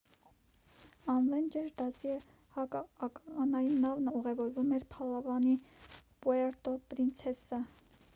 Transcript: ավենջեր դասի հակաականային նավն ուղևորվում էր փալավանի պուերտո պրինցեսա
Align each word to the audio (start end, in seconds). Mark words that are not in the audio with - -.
ավենջեր 1.15 1.65
դասի 1.81 2.13
հակաականային 2.55 3.77
նավն 3.85 4.09
ուղևորվում 4.21 4.73
էր 4.79 4.87
փալավանի 4.95 5.53
պուերտո 6.25 6.75
պրինցեսա 6.95 7.61